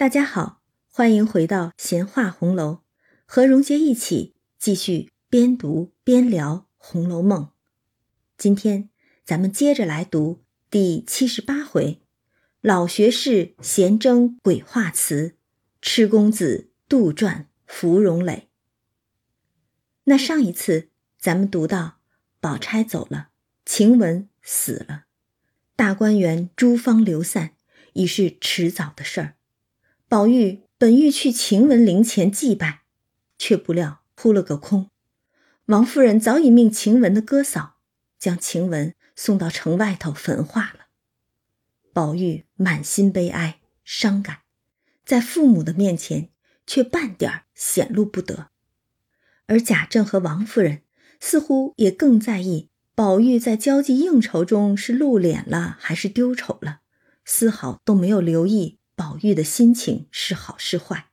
[0.00, 2.78] 大家好，欢迎回到闲话红楼，
[3.26, 7.42] 和荣杰一起继续边读边聊《红楼梦》。
[8.38, 8.88] 今天
[9.26, 12.00] 咱们接着来读第七十八回：
[12.62, 15.36] 老学士闲争鬼画词，
[15.82, 18.48] 痴公子杜撰芙蓉蕾。
[20.04, 20.88] 那上一次
[21.18, 21.98] 咱们读到，
[22.40, 23.28] 宝钗走了，
[23.66, 25.04] 晴雯死了，
[25.76, 27.50] 大观园诸芳流散，
[27.92, 29.34] 已是迟早的事儿。
[30.10, 32.80] 宝玉本欲去晴雯灵前祭拜，
[33.38, 34.90] 却不料扑了个空。
[35.66, 37.76] 王夫人早已命晴雯的哥嫂
[38.18, 40.86] 将晴雯送到城外头焚化了。
[41.92, 44.38] 宝玉满心悲哀伤感，
[45.04, 46.30] 在父母的面前
[46.66, 48.48] 却半点显露不得。
[49.46, 50.82] 而贾政和王夫人
[51.20, 56.80] 似乎也更在意宝玉在交际应酬中是露脸了还是丢丑了，
[57.24, 58.79] 丝毫都没有留意。
[59.00, 61.06] 宝玉的心情是好是坏？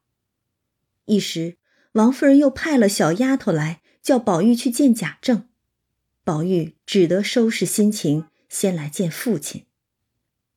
[1.06, 1.56] 一时，
[1.94, 5.48] 王夫人又派了小丫头来叫宝玉去见贾政，
[6.26, 9.64] 宝玉只得收拾心情，先来见父亲。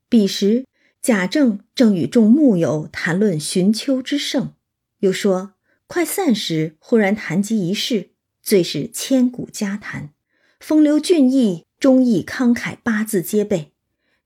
[0.08, 0.66] 彼时，
[1.00, 4.54] 贾政正与众幕友谈论寻秋之盛，
[4.98, 5.54] 又说
[5.86, 8.10] 快散时，忽然谈及一事，
[8.42, 10.12] 最是千古佳谈，
[10.58, 13.72] 风流俊逸，忠义慷慨，八字皆备，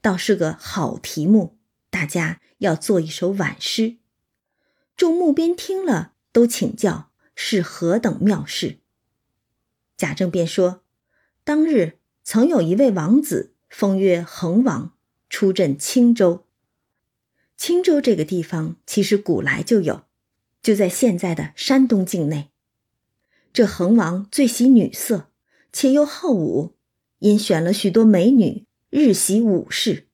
[0.00, 1.58] 倒是个好题目。
[1.94, 2.40] 大家。
[2.58, 3.96] 要做一首挽诗，
[4.96, 8.78] 众牧边听了，都请教是何等妙事。
[9.98, 10.82] 贾政便说：
[11.42, 14.94] 当日曾有一位王子，封曰恒王，
[15.28, 16.46] 出镇青州。
[17.56, 20.04] 青州这个地方其实古来就有，
[20.62, 22.50] 就在现在的山东境内。
[23.52, 25.28] 这恒王最喜女色，
[25.70, 26.76] 且又好武，
[27.18, 30.06] 因选了许多美女，日习武事。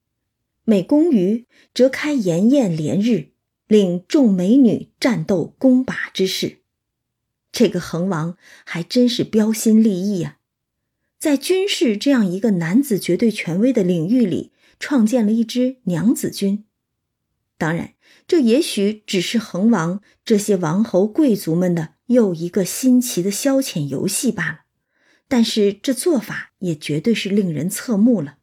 [0.71, 3.33] 美公于，则开筵宴连日，
[3.67, 6.59] 令众美女战斗攻拔之事。
[7.51, 10.37] 这个恒王还真是标新立异啊，
[11.19, 16.65] 在军事这样一个男子绝对权威的领域里，创建了一支娘子军。
[17.59, 17.95] 当然，
[18.29, 24.61] 这也许只是恒王这些王侯贵族们的又一个新奇的消遣游戏罢了。
[25.27, 28.37] 但是这做法也绝对是令人侧目了。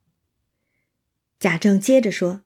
[1.40, 2.42] 贾政接着说：“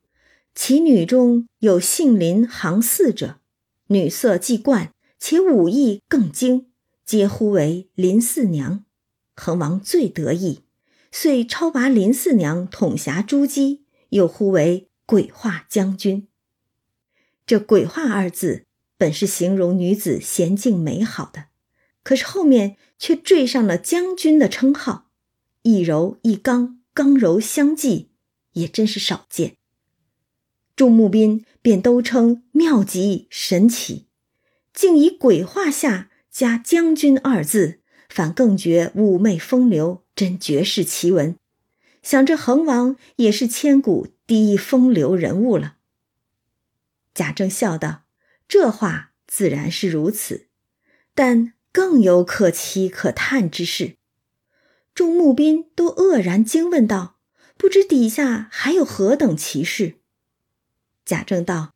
[0.53, 3.40] 其女中有杏林行四者，
[3.88, 6.72] 女色既冠，且武艺更精，
[7.06, 8.84] 皆呼为林四娘。
[9.34, 10.66] 恒王最得意，
[11.09, 16.28] 遂超拔林四娘统辖诸姬，又呼为鬼画将军。
[17.46, 18.66] 这鬼画二字
[18.97, 21.46] 本是形容女子娴静美好的，
[22.03, 25.09] 可是后面却缀上了将军的称号，
[25.62, 28.09] 一柔一刚，刚柔相济。”
[28.53, 29.56] 也真是少见，
[30.75, 34.07] 众目宾便都称妙极神奇，
[34.73, 41.35] 竟以鬼画下加将军二字，反更觉妩媚风流，真绝世奇闻。
[42.01, 45.78] 想这恒王也是千古第一风流人物了。
[47.13, 48.03] 贾政笑道
[48.47, 50.47] ：“这话自然是如此，
[51.13, 53.97] 但更有可期可叹之事。”
[54.95, 57.19] 众目宾都愕然惊问道。
[57.61, 59.99] 不知底下还有何等奇事？
[61.05, 61.75] 贾政道：“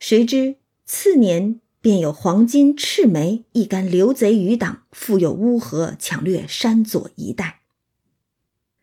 [0.00, 0.56] 谁知
[0.86, 7.60] 次年便有黄金赤眉一干流贼余党，复有乌合抢掠山左一带。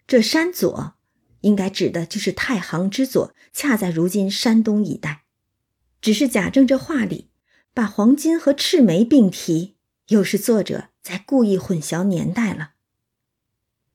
[0.06, 0.94] 这山左
[1.42, 5.24] 应该指的就是太行之左，恰在如今山东一带。
[6.00, 7.32] 只是贾政这话里
[7.74, 9.78] 把黄金和赤眉并提，
[10.10, 12.74] 又是作者在故意混淆年代了。”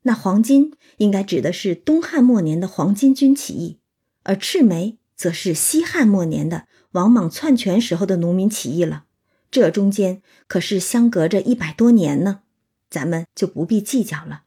[0.07, 3.79] 那黄金应该指的是东汉末年的黄巾军起义，
[4.23, 9.07] 而赤眉则是西汉末年的王莽篡权时候的农民起义了。
[9.51, 12.43] 这中间可是相隔着一百多年呢，
[12.91, 14.43] 咱们就不必计较了。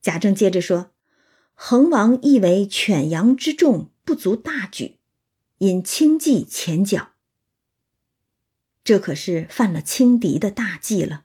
[0.00, 0.92] 贾政接着说
[1.52, 4.96] ：“恒王亦为犬羊之众不足大举，
[5.58, 7.10] 因轻计前脚，
[8.82, 11.24] 这可是犯了轻敌的大忌了。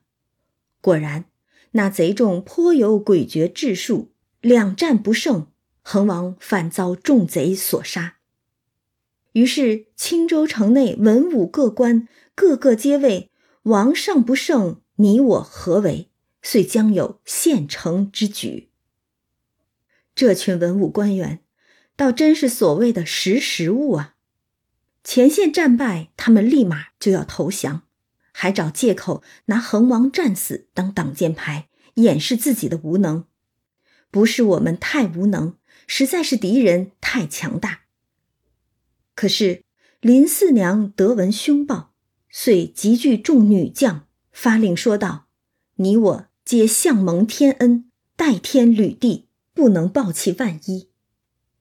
[0.82, 1.24] 果然。”
[1.78, 5.46] 那贼众颇有诡谲智术，两战不胜，
[5.84, 8.16] 恒王反遭众贼所杀。
[9.34, 13.30] 于是青州城内文武各官，个个皆谓
[13.62, 16.10] 王上不胜，你我何为？
[16.42, 18.72] 遂将有献城之举。
[20.16, 21.42] 这群文武官员，
[21.96, 24.16] 倒真是所谓的识时务啊！
[25.04, 27.84] 前线战败，他们立马就要投降。
[28.32, 31.67] 还找借口拿恒王战死当挡箭牌，
[31.98, 33.26] 掩饰自己的无能。
[34.10, 35.56] 不是我们太无能，
[35.86, 37.82] 实在是敌人太强大。
[39.14, 39.64] 可是
[40.00, 41.94] 林四娘得闻凶报，
[42.30, 45.28] 遂集聚众女将，发令说道
[45.78, 50.90] ：“你我皆相蒙天恩，代天履地，不能报其万一。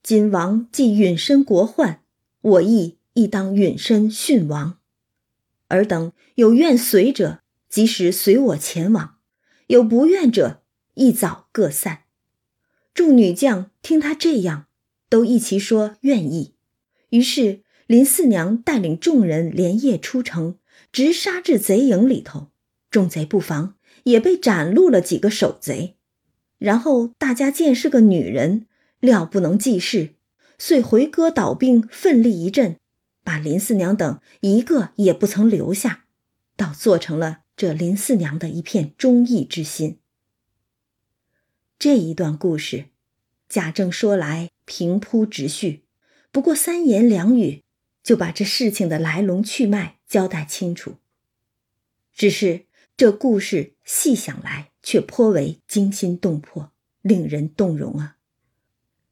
[0.02, 2.02] 今王既允身国患，
[2.40, 4.78] 我亦亦当允身殉王。
[5.68, 9.15] 尔等有愿随者，即使随我前往；
[9.66, 10.62] 有不愿者，
[10.94, 12.04] 一早各散。”
[12.94, 14.66] 众女将听他这样，
[15.08, 16.54] 都一齐说愿意。
[17.10, 17.62] 于是。
[17.88, 20.58] 林四娘带领众人连夜出城，
[20.90, 22.50] 直杀至贼营里头。
[22.90, 25.94] 众贼不防，也被斩戮了几个守贼。
[26.58, 28.66] 然后大家见是个女人，
[28.98, 30.16] 料不能济事，
[30.58, 32.76] 遂回戈倒兵，奋力一阵，
[33.22, 36.06] 把林四娘等一个也不曾留下，
[36.56, 39.98] 倒做成了这林四娘的一片忠义之心。
[41.78, 42.86] 这一段故事，
[43.48, 45.84] 贾政说来平铺直叙，
[46.30, 47.62] 不过三言两语。
[48.02, 50.98] 就把这事情的来龙去脉交代清楚。
[52.14, 52.66] 只是
[52.96, 56.70] 这故事细想来，却颇为惊心动魄，
[57.02, 58.18] 令人动容啊！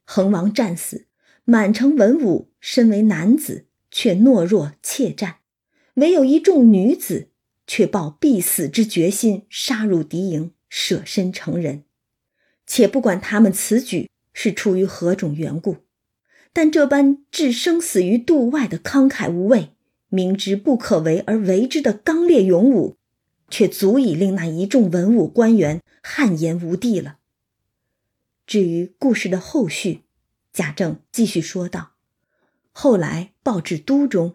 [0.05, 1.09] 恒王战死，
[1.43, 5.41] 满城文武身为男子，却懦弱怯战；
[5.95, 7.31] 唯有一众女子，
[7.67, 11.85] 却抱必死之决心，杀入敌营，舍身成仁。
[12.67, 15.77] 且不管他们此举是出于何种缘故。
[16.53, 19.71] 但这般置生死于度外的慷慨无畏，
[20.09, 22.97] 明知不可为而为之的刚烈勇武，
[23.51, 27.19] 却足以令那一众文武官员汗颜无地了。
[28.47, 30.03] 至于故事的后续，
[30.53, 31.95] 贾政继续说道
[32.71, 34.35] ：“后来报至都中，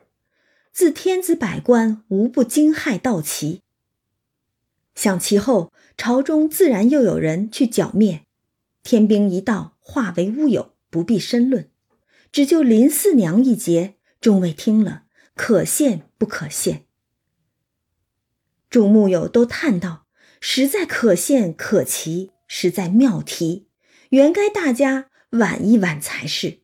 [0.79, 3.63] 自天子百官无不惊骇道奇。
[4.95, 8.25] 想其后朝中自然又有人去剿灭，
[8.81, 11.69] 天兵一到，化为乌有，不必深论。”
[12.31, 15.03] 只就林四娘一节，众位听了，
[15.35, 16.83] 可羡不可羡？
[18.69, 20.05] 众木友都叹道
[20.39, 23.67] ：“实在可羡可奇，实在妙题，
[24.11, 26.59] 原该大家晚一晚才是。”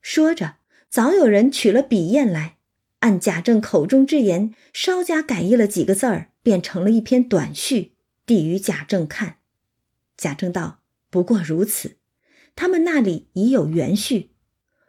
[0.00, 0.54] 说着，
[0.88, 2.56] 早有人取了笔砚来，
[3.00, 7.94] 按贾政口中之言，稍加改译了几个字儿，变成了一篇短序，
[8.26, 9.36] 递与贾政看。
[10.16, 10.80] 贾政道
[11.10, 11.98] ：“不过如此，
[12.56, 14.32] 他们那里已有原序。”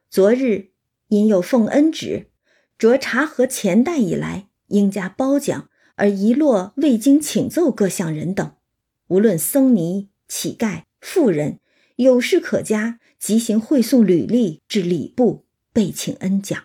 [0.10, 0.72] 昨日
[1.10, 2.32] 因有奉恩旨，
[2.80, 8.56] 着查核前代以来应加褒奖，而遗落未经请奏各项人等，
[9.10, 11.60] 无论僧尼、乞丐、妇人，
[11.98, 16.64] 有事可加，即行会送履历至礼部备请恩奖。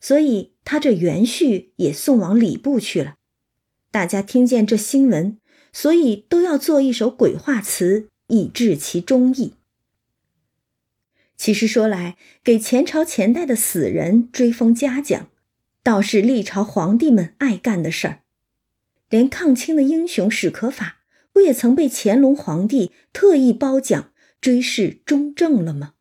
[0.00, 3.14] 所以他这原序也送往礼部去了。
[3.90, 5.38] 大家听见这新闻，
[5.72, 9.54] 所以都要做一首鬼话词，以致其忠义。
[11.38, 15.30] 其实说来，给前朝前代的死人追封嘉奖，
[15.82, 18.20] 倒是历朝皇帝们爱干的事儿。
[19.08, 20.98] 连抗清的英雄史可法，
[21.32, 25.94] 不也曾被乾隆皇帝特意褒奖追谥忠正了吗？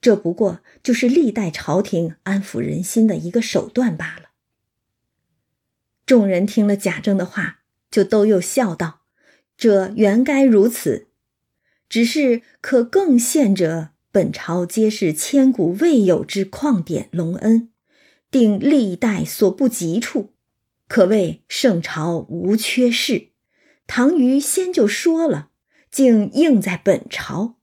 [0.00, 4.30] 这不过就是历代朝廷安抚人心的一个手段罢了。
[6.06, 7.60] 众人听了贾政的话，
[7.90, 9.02] 就都又笑道
[9.58, 11.08] ：“这原该如此，
[11.88, 17.70] 只是可更现者。”本朝皆是千古未有之旷典隆恩，
[18.30, 20.32] 定历代所不及处，
[20.88, 23.28] 可谓圣朝无缺事。
[23.86, 25.50] 唐虞先就说了，
[25.90, 27.57] 竟应在本朝。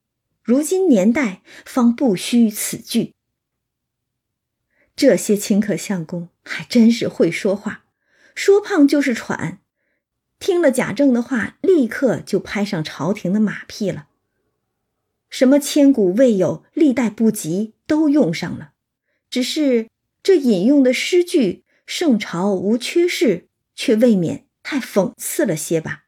[0.45, 3.15] 如今年代方不虚此句。
[4.95, 7.85] 这些顷刻相公还真是会说话，
[8.35, 9.59] 说胖就是喘。
[10.37, 14.07] 听了贾政的话，立刻就拍上朝廷的马屁了。
[15.31, 18.73] 什么千古未有、历代不及都用上了，
[19.31, 19.89] 只是
[20.21, 26.03] 这引用的诗句“圣朝无缺事”却未免太讽刺了些吧？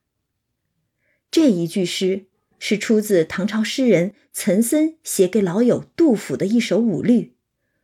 [1.31, 2.26] 这一句诗
[2.59, 7.33] 是出自唐朝诗人岑参写给老友杜甫的一首五律，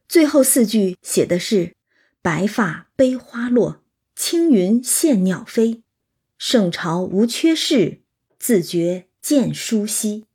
[0.07, 1.73] 最后四句写的是
[2.21, 3.83] “白发悲花落，
[4.15, 5.83] 青云羡鸟飞，
[6.37, 8.01] 圣朝无缺事，
[8.39, 10.25] 自觉见书稀。”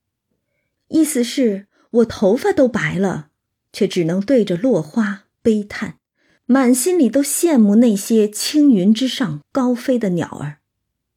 [0.88, 3.28] 意思是我头发都白了，
[3.72, 5.98] 却只能对着落花悲叹，
[6.46, 10.58] 满心里都羡慕那些青云之上高飞的鸟儿。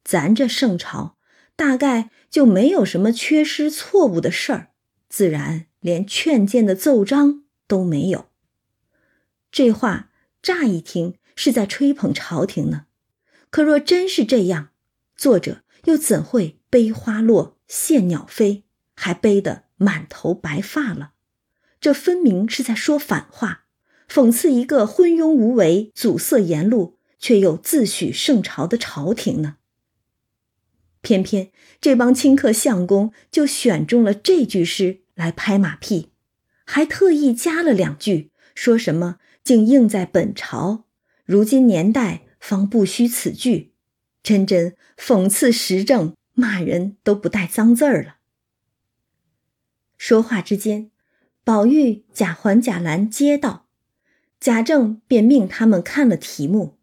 [0.04, 1.16] 咱这圣朝
[1.56, 4.70] 大概就没有什么缺失错误的事儿，
[5.10, 8.30] 自然连劝谏的奏章都没有。
[9.50, 10.10] 这话
[10.40, 12.86] 乍一听是在吹捧朝廷呢，
[13.50, 14.70] 可若真是这样，
[15.14, 18.64] 作者又怎会悲花落，羡鸟飞？
[18.94, 21.12] 还悲得满头白发了，
[21.80, 23.66] 这分明是在说反话，
[24.08, 29.56] 讽刺一个昏庸无为、阻塞言路却又自诩圣朝的朝廷呢？
[31.02, 36.12] 偏偏这帮清客相公就选中了这句诗来拍马屁，
[36.64, 40.84] 还特意加了两句，说什么竟应在本朝，
[41.24, 43.72] 如今年代方不虚此句，
[44.22, 48.16] 真真讽刺时政，骂人都不带脏字儿了。
[49.98, 50.90] 说话之间，
[51.44, 53.66] 宝玉、贾环、贾兰接到。
[54.40, 56.78] 贾政便命他们看了题目。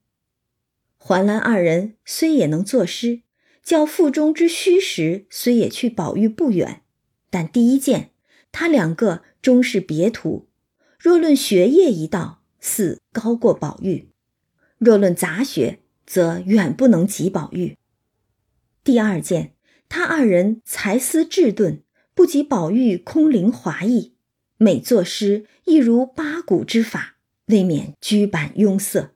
[0.98, 3.22] 环兰二人虽也能作诗，
[3.70, 6.82] 较腹中之虚实虽也去宝玉不远，
[7.30, 8.10] 但第一件，
[8.52, 10.50] 他两个终是别途。
[10.98, 14.08] 若论学业一道，似高过宝玉；
[14.80, 17.78] 若论杂学，则远不能及宝玉。
[18.84, 19.54] 第二件，
[19.88, 21.84] 他二人才思智钝，
[22.16, 24.16] 不及宝玉空灵华逸，
[24.58, 27.18] 每作诗亦如八股之法。
[27.46, 29.12] 未免拘板庸塞，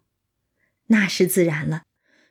[0.90, 1.86] 那是自然了。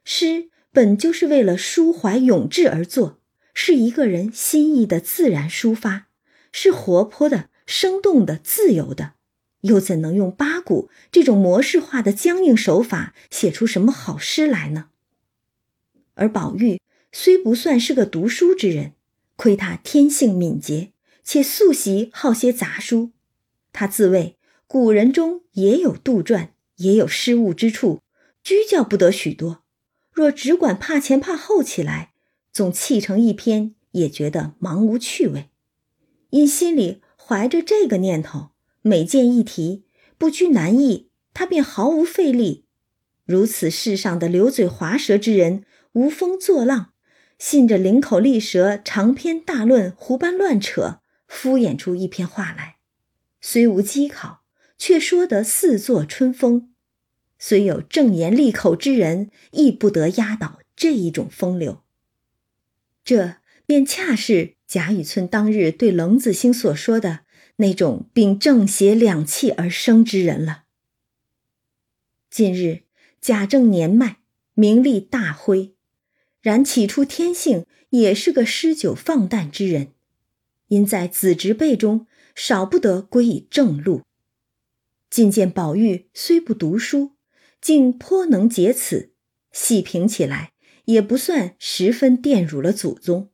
[0.05, 3.21] 诗本就是为了抒怀咏志而作，
[3.52, 6.09] 是一个人心意的自然抒发，
[6.50, 9.12] 是活泼的、生动的、自由的，
[9.61, 14.88] 又怎能用八股这种模式化的僵硬手法写出什么好诗来呢？
[16.14, 16.81] 而宝玉
[17.12, 18.93] 虽不算是个读书之人，
[19.37, 23.11] 亏他天性敏捷，且素习好些杂书，
[23.73, 24.37] 他自谓。
[24.67, 28.00] 古人中也有杜撰，也有失误之处，
[28.43, 29.62] 拘教不得许多。
[30.12, 32.12] 若只管怕前怕后起来，
[32.52, 35.50] 总砌成一篇，也觉得茫无趣味。
[36.31, 38.50] 因心里怀着这个念头，
[38.83, 39.85] 每见一题
[40.19, 42.66] 不拘难易，他便毫无费力。
[43.25, 46.92] 如此世上的流嘴滑舌之人，无风作浪，
[47.38, 52.76] 信着灵口利舌、长篇大论胡般乱扯，敷衍出一篇话来，
[53.40, 54.42] 虽无机考。
[54.78, 56.72] 却说得似作春风，
[57.45, 61.83] 虽有正言利口之人，亦不得压倒这一种风流。
[63.03, 67.25] 这便恰是贾雨村当日对冷子兴所说的
[67.57, 70.67] 那种秉正邪两气而生之人了。
[72.31, 72.85] 近日
[73.21, 74.19] 贾政年迈，
[74.55, 75.75] 名利大灰，
[76.41, 79.89] 然起初天性也是个诗酒放诞之人，
[80.69, 82.07] 因在子侄辈中
[82.37, 84.03] 少不得归以正路。
[85.11, 87.17] 近见宝玉虽不读书，
[87.62, 89.12] 竟颇能解此，
[89.52, 90.52] 细评起来
[90.87, 93.31] 也不算十分玷辱了祖宗。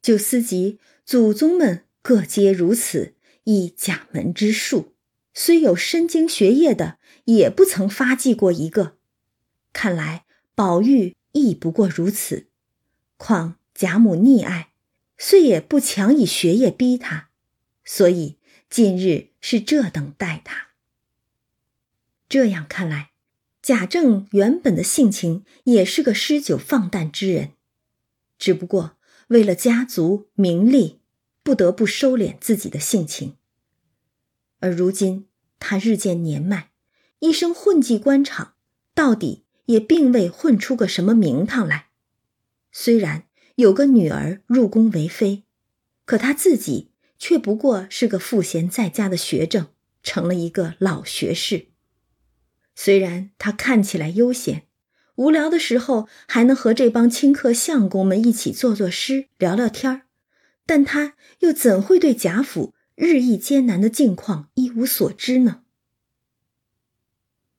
[0.00, 4.94] 就思及祖宗们各皆如此，亦假门之术，
[5.34, 8.96] 虽有深经学业的，也不曾发迹过一个。
[9.72, 10.24] 看来
[10.54, 12.48] 宝玉亦不过如此。
[13.16, 14.72] 况贾母溺爱，
[15.18, 17.30] 虽也不强以学业逼他，
[17.84, 18.38] 所以
[18.70, 20.68] 近日是这等待他。
[22.28, 23.10] 这样看来，
[23.64, 27.52] 贾政原本的性情也是个诗酒放荡之人，
[28.36, 31.00] 只不过为了家族名利，
[31.42, 33.36] 不得不收敛自己的性情。
[34.60, 35.28] 而如今
[35.58, 36.72] 他日渐年迈，
[37.20, 38.52] 一生混迹官场，
[38.92, 41.86] 到底也并未混出个什么名堂来。
[42.70, 45.44] 虽然有个女儿入宫为妃，
[46.04, 49.68] 可他自己却不过是个赋闲在家的学政，
[50.02, 51.68] 成了一个老学士。
[52.74, 54.66] 虽然他看起来悠闲，
[55.16, 60.02] 无聊的时候还能和这帮清客相公们一起作作诗、聊聊天儿，
[60.66, 65.62] 但他又怎会对贾府日益艰难的境况一无所知呢？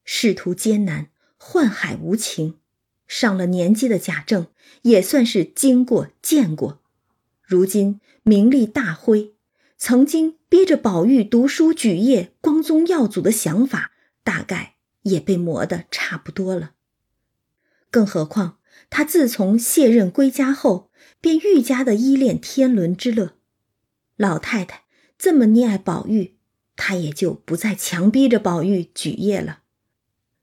[0.03, 2.59] 仕途艰难，宦海无情，
[3.07, 4.47] 上了年纪的贾政
[4.83, 6.81] 也算是经过见过。
[7.41, 9.33] 如今名利大灰，
[9.77, 13.91] 曾经逼着宝玉读书举业、光宗耀祖的想法，
[14.23, 14.74] 大概。
[15.05, 16.73] 也被磨得差不多了。
[17.89, 18.59] 更何况
[18.89, 23.37] 他自从卸任归家后，便愈加的依恋天伦之乐。
[24.17, 24.83] 老太太
[25.17, 26.37] 这么溺爱宝玉，
[26.75, 29.61] 他也就不再强逼着宝玉举业了。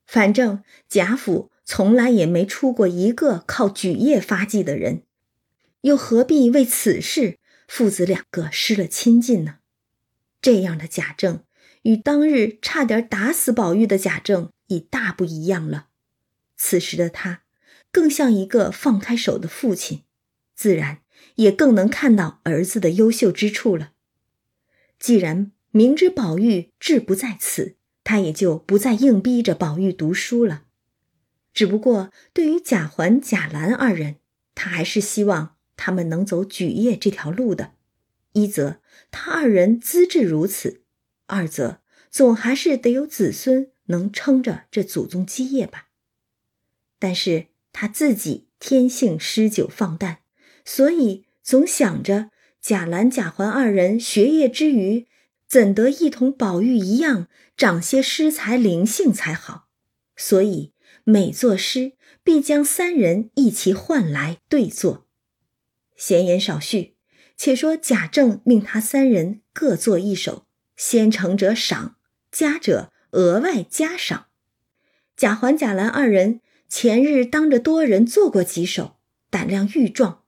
[0.07, 5.05] 反正贾府从来也没出过一个靠举业发迹的人，
[5.83, 7.39] 又何必为此事
[7.69, 9.59] 父子两个失了亲近呢？
[10.41, 11.45] 这样的贾政。
[11.83, 15.89] 与当日差点打死宝玉的贾政已大不一样了，
[16.57, 17.43] 此时的他
[17.91, 20.03] 更像一个放开手的父亲，
[20.55, 21.01] 自然
[21.37, 23.93] 也更能看到儿子的优秀之处了。
[24.99, 30.65] 既然明知宝玉志不在此，他也就不再硬逼着宝玉读书了。
[31.53, 34.17] 只不过对于贾环、贾兰二人，
[34.55, 37.73] 他还是希望他们能走举业这条路的。
[38.35, 40.82] 一则他二人资质如此。
[41.27, 45.89] 二则，总还是得有子孙能撑着这祖宗基业吧。
[46.99, 50.19] 但是他自己天性诗酒放荡，
[50.65, 55.09] 所以总想着贾兰、贾环二人学业之余，
[55.49, 59.69] 怎得一同宝玉一样长些诗才灵性才好。
[60.17, 60.73] 所以
[61.05, 65.09] 每作诗，必将三人一齐唤来对作。
[65.97, 66.97] 闲言少叙，
[67.37, 71.97] 且说贾政命他三人各作一首，先成者赏，
[72.31, 74.27] 佳者额外加赏。
[75.17, 78.97] 贾环、贾兰二人前日当着多人做过几首，
[79.31, 80.25] 胆量愈壮。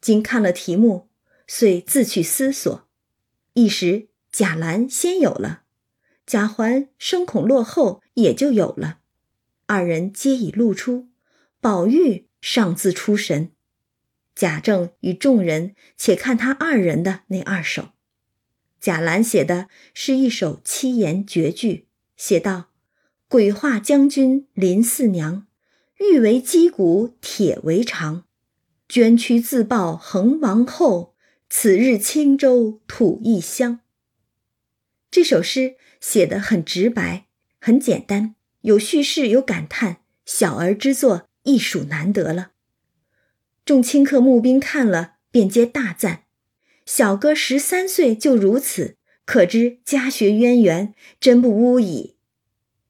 [0.00, 1.08] 今看了题目，
[1.46, 2.88] 遂自去思索。
[3.54, 5.62] 一时贾兰先有了，
[6.24, 9.00] 贾环生恐落后，也就有了。
[9.66, 11.08] 二人皆已露出，
[11.60, 13.50] 宝玉尚自出神。
[14.34, 17.88] 贾政与众人且看他二人的那二首。
[18.80, 22.70] 贾兰写的是一首七言绝句，写道
[23.28, 25.46] ：“鬼画将军林四娘，
[25.98, 28.24] 玉为击鼓铁为长，
[28.88, 31.14] 捐躯自报恒王后，
[31.48, 33.80] 此日青州土一乡。”
[35.10, 37.26] 这首诗写得很直白，
[37.60, 42.52] 很简单，有叙事，有感叹，小儿之作，亦属难得了。
[43.64, 46.24] 众清客募兵看了，便皆大赞
[46.88, 52.16] ：“小哥十三岁就如此，可知家学渊源，真不污矣。”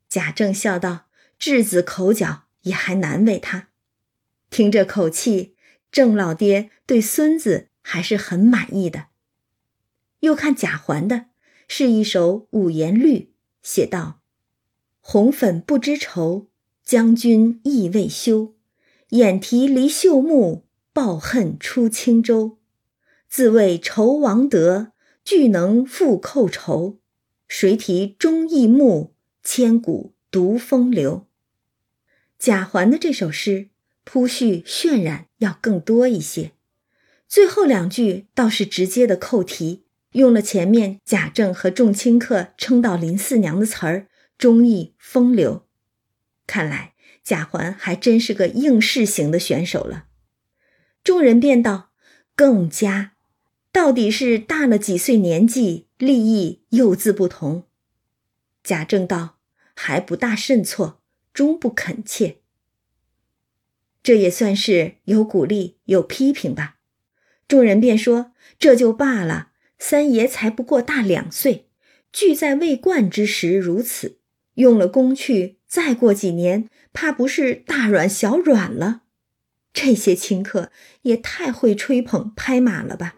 [0.09, 3.71] 贾政笑道：“稚子口角，也还难为他。”
[4.51, 5.57] 听这口气，
[5.91, 9.07] 郑老爹对孙子还是很满意的。
[10.21, 11.27] 又看贾环的，
[11.67, 13.33] 是一首五言律，
[13.65, 14.21] 写道
[15.03, 16.47] ：“红粉不知愁，
[16.85, 18.55] 将军意未休，
[19.09, 22.58] 眼啼离绣幕。”抱恨出青州，
[23.29, 24.93] 自谓仇王德，
[25.25, 26.99] 俱能复寇仇。
[27.47, 31.27] 谁提忠义目，千古独风流。
[32.39, 33.69] 贾环的这首诗
[34.05, 36.53] 铺叙渲染要更多一些，
[37.27, 45.67] 最后两句倒是直接的扣题，用了前面贾政和众卿客称道林四娘的词儿“忠义风流”。
[46.47, 50.07] 看来贾环还真是个应试型的选手了。
[51.05, 51.91] 众人便道
[52.35, 53.13] ：“更加，
[53.73, 57.65] 到底是大了几岁年纪，利益又自不同。”
[58.65, 59.39] 贾政道
[59.75, 61.01] ：“还不大甚错，
[61.33, 62.39] 终不肯切。”
[64.03, 66.77] 这也算是有鼓励有批评吧。
[67.47, 71.69] 众人便说：“这就罢了，三爷才不过大两岁，
[72.13, 74.19] 俱在未冠之时如此，
[74.55, 79.03] 用了功去，再过几年，怕不是大软小软了。”
[79.75, 83.18] 这些亲客也太会吹捧拍马了吧！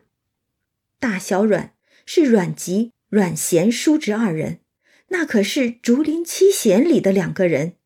[1.00, 1.74] 大小阮
[2.06, 4.60] 是阮籍、阮咸叔侄二人，
[5.08, 7.76] 那可是竹林七贤里的两个人。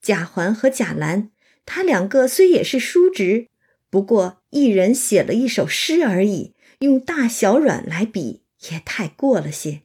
[0.00, 1.30] 贾环和贾兰，
[1.66, 3.48] 他两个虽也是叔侄，
[3.90, 9.82] 不过一人写了一首诗而已，用大小阮来比也太过了些。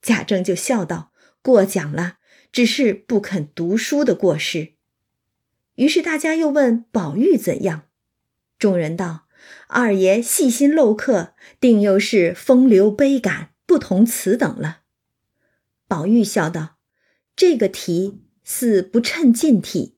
[0.00, 2.18] 贾政就笑道：“过奖了，
[2.52, 4.74] 只是不肯读书的过失。”
[5.74, 7.82] 于是大家又问宝玉怎样，
[8.58, 9.25] 众人道
[9.68, 14.82] ：“二爷细心漏客，定又是风流悲感，不同此等了。”
[15.88, 16.76] 宝玉笑道
[17.36, 19.96] ：“这个题似不称近体，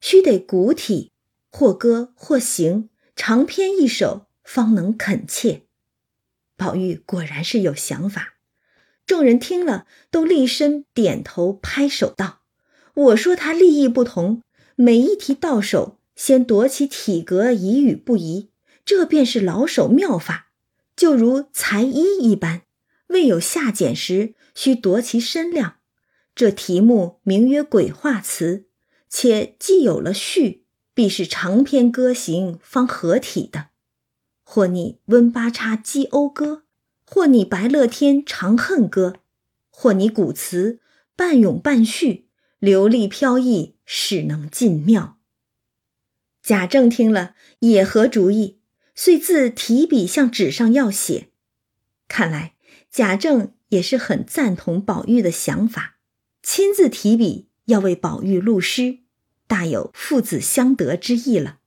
[0.00, 1.12] 须得古体，
[1.50, 5.62] 或歌或行，长篇一首，方能恳切。”
[6.56, 8.34] 宝玉果然是有想法，
[9.06, 12.40] 众人听了都立身点头拍手道
[12.94, 14.42] ：“我说他立意不同。”
[14.80, 18.50] 每一题到手，先夺其体格，疑与不疑，
[18.88, 20.48] 这便是老手妙法，
[20.96, 22.62] 就如裁衣一般，
[23.08, 25.76] 未有下剪时，须夺其身量。
[26.34, 28.64] 这题目名曰鬼画词，
[29.10, 33.66] 且既有了序，必是长篇歌行方合体的。
[34.42, 36.62] 或拟温八叉击讴歌，
[37.04, 39.16] 或拟白乐天长恨歌，
[39.68, 40.80] 或拟古词
[41.14, 42.26] 半咏半叙。
[42.58, 45.18] 流丽飘逸，使能尽妙。
[46.42, 48.57] 贾政听了也合主意，
[49.00, 51.28] 遂自提笔向纸上要写。
[52.08, 52.56] 看来
[52.90, 55.98] 贾政也是很赞同宝玉的想法，
[56.42, 58.98] 亲自提笔要为宝玉录诗，
[59.46, 61.60] 大有父子相得之意了。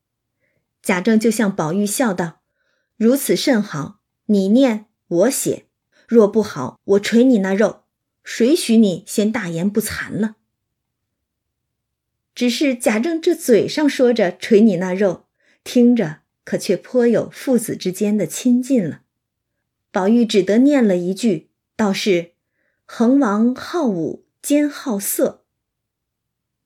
[0.83, 2.41] 贾政就向宝玉笑道
[2.97, 5.67] ：“如此甚好，你念我写，
[6.09, 7.85] 若不好，我捶你那肉。
[8.25, 10.35] 谁许你先大言不惭了？”
[12.35, 15.27] 只是贾政这嘴上说着捶你那肉，
[15.63, 19.01] 听着可却颇有父子之间的亲近了。
[19.91, 22.33] 宝玉只得念了一句，倒是
[22.85, 25.45] ：“恒王好武兼好色。”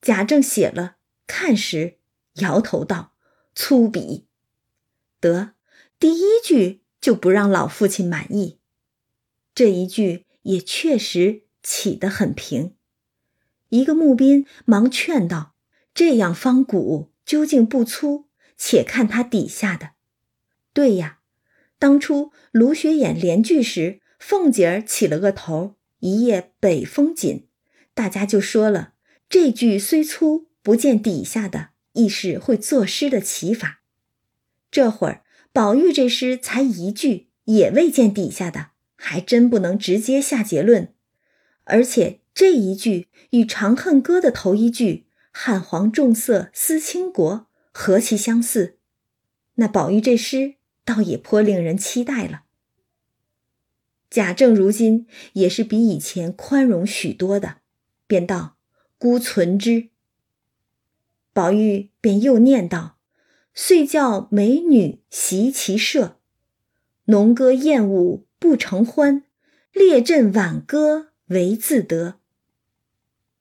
[0.00, 1.98] 贾政写了，看时
[2.34, 3.12] 摇头道
[3.56, 4.24] ：“粗鄙。”
[5.18, 5.54] 得
[5.98, 8.58] 第一句就不让老父亲满意，
[9.54, 12.74] 这一句也确实起得很平。
[13.70, 15.54] 一个募兵忙劝道
[15.92, 18.25] ：“这样方鼓究竟不粗，
[18.56, 19.90] 且看他底下的。”
[20.72, 21.20] 对呀，
[21.78, 27.46] 当初卢雪眼连句时，凤姐儿起了个头，一夜北风紧，
[27.94, 28.92] 大家就说了
[29.28, 33.80] 这句虽粗，不见底下的，亦是会作诗的起法。
[34.70, 40.92] 这会儿宝玉这诗才一句，也未见底下的，还真不能直接下结论。
[41.64, 47.45] 而且这一句与《长恨歌》的头一句“汉皇重色思倾国”
[47.78, 48.78] 何其相似，
[49.56, 50.54] 那宝玉这诗。
[50.82, 52.44] 倒也颇令人期待了。
[54.08, 57.56] 贾政如今也是比以前宽容许多的，
[58.06, 58.56] 便道
[58.96, 59.88] ：“孤存之。”
[61.34, 62.98] 宝玉便又念道
[63.52, 66.20] ：“遂叫美女习其射，
[67.06, 69.24] 农歌燕舞不成欢，
[69.72, 72.20] 列阵挽歌为自得。”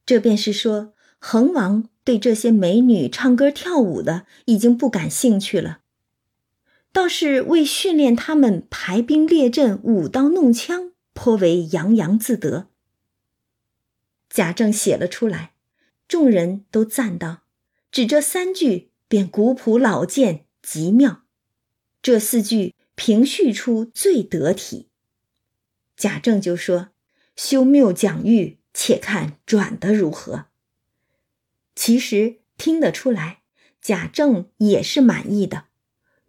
[0.04, 5.80] 这便是说，恒王对这些美女唱歌跳舞的已经不感兴趣了。
[6.94, 12.70] 倒是为训练他们排兵列阵、舞刀弄枪，颇为洋洋自得。
[14.30, 15.56] 贾政写了出来，
[16.08, 17.42] 众人都赞道
[17.92, 21.24] ：“只这三句便古朴老健，极妙。
[22.02, 24.88] 这四句平叙出最得体。”
[25.98, 26.90] 贾政就说
[27.36, 30.46] ：“修谬讲喻，且看转得如何。”
[31.76, 33.42] 其实听得出来，
[33.82, 35.66] 贾政也是满意的。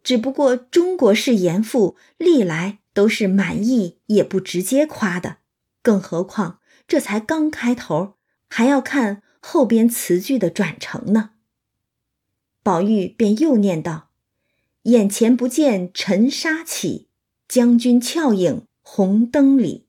[0.02, 5.38] 只不过中国式严父历来都是满意也不直接夸的，
[5.82, 8.14] 更何况这才刚开头，
[8.48, 11.30] 还要看后边词句的转成呢。
[12.62, 14.10] 宝玉便又念道
[14.84, 17.08] ：“眼前不见尘沙起，
[17.48, 19.86] 将军俏影红灯里。”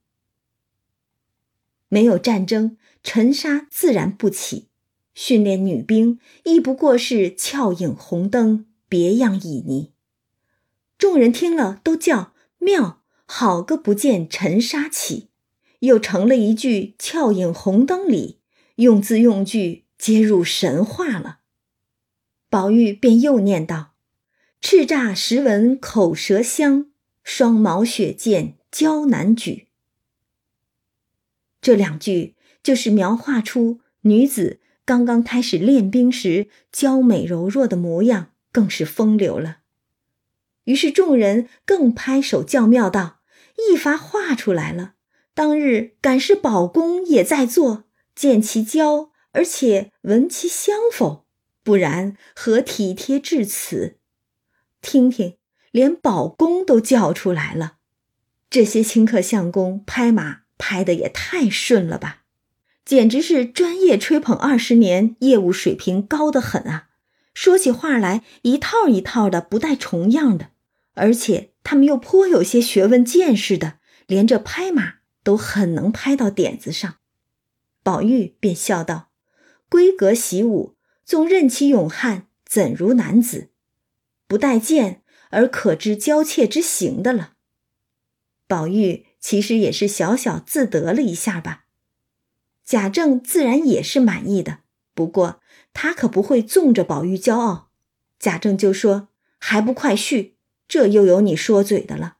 [1.89, 4.69] 没有战争，尘沙自然不起；
[5.17, 9.89] 训练女兵，亦不过是俏影红灯，别样旖旎。
[10.95, 15.29] 众人听了都叫妙，好个不见尘沙起，
[15.79, 18.41] 又成了一句俏影红灯里，
[18.75, 21.39] 用字用句皆入神话了。
[22.47, 23.95] 宝玉便又念道
[24.61, 26.91] ：“叱咤时闻口舌香，
[27.23, 29.65] 双毛雪见娇难举。”
[31.59, 39.57] 这两句就是描画出女子刚刚开始练兵时娇美柔弱的模样，更是风流了。
[40.63, 43.19] 于是众人更拍手叫妙道
[43.69, 44.93] ：“一发画出来了！
[45.33, 47.83] 当日敢是宝公也在座，
[48.15, 51.25] 见其娇，而且闻其香否？
[51.63, 53.97] 不然何体贴至此？
[54.81, 55.35] 听听，
[55.71, 57.79] 连宝公都叫出来了。
[58.49, 62.23] 这些顷刻相公拍马拍的也太顺了吧！
[62.87, 66.87] 简直是专业吹捧二十年，业务水平高得很啊！
[67.33, 70.51] 说起话来一套一套的，不带重样的。”
[70.95, 76.95] 而且他们又颇有些学问见识的，连这拍马都很能拍到点子上。
[77.83, 79.09] 宝玉便笑道
[79.69, 83.49] ：“闺阁习武，纵任其勇悍，怎如男子？
[84.29, 87.33] 不带剑而可知娇怯之行的了。”
[88.47, 91.65] 宝玉其实也是小小自得了一下吧。
[92.67, 94.59] 贾政自然也是满意的，
[94.93, 95.39] 不过
[95.73, 97.71] 他可不会纵着宝玉骄傲。
[98.19, 99.07] 贾政就说
[99.39, 100.35] ：“还不快续！”
[100.67, 102.17] 这又有你说嘴的了，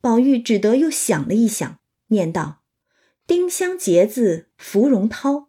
[0.00, 2.62] 宝玉只得又想了一想，念道
[3.26, 5.46] ：“丁香结子芙蓉绦。”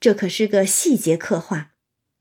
[0.00, 1.74] 这可是个细节刻画，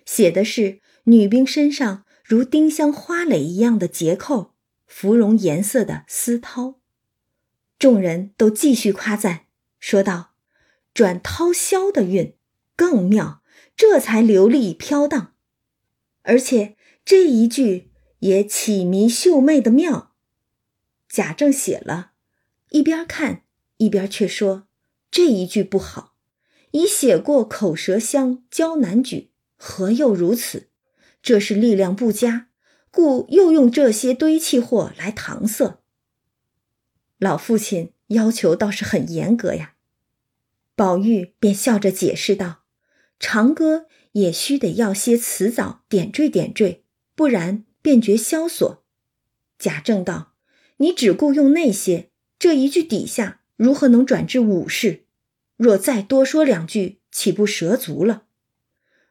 [0.05, 4.53] 写的是女兵身上如丁香花蕾一样的结扣，
[4.85, 6.75] 芙蓉颜色的丝绦。
[7.79, 9.47] 众人都继续夸赞，
[9.79, 10.30] 说道
[10.93, 12.35] ：“转绦绡的韵
[12.75, 13.41] 更妙，
[13.75, 15.33] 这才流利飘荡，
[16.23, 16.75] 而且
[17.05, 17.89] 这一句。”
[18.21, 20.13] 也启迷秀媚的妙，
[21.09, 22.11] 贾政写了，
[22.69, 23.45] 一边看
[23.77, 24.67] 一边却说
[25.09, 26.13] 这一句不好，
[26.69, 30.69] 已写过口舌香，娇难举，何又如此？
[31.23, 32.49] 这是力量不佳，
[32.91, 35.81] 故又用这些堆砌货来搪塞。
[37.17, 39.73] 老父亲要求倒是很严格呀。
[40.81, 42.63] 宝玉便笑着解释道
[43.21, 48.83] ：“长歌也须得要些词藻点缀点缀，不然。”便觉萧索。
[49.59, 50.33] 贾政道
[50.77, 55.05] ：“你只顾用那些，这一句底下如何能转至武士？
[55.55, 58.23] 若再多说两句，岂不蛇足了？”